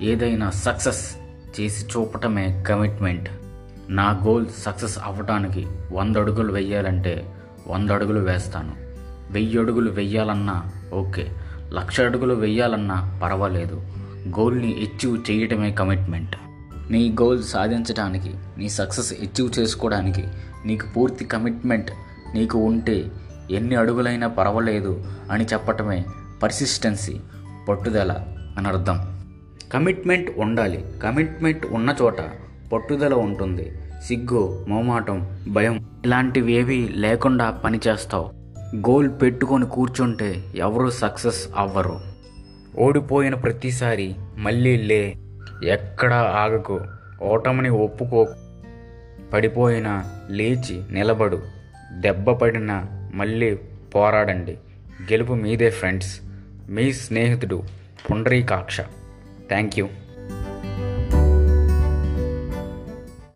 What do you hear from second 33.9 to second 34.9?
సిగ్గు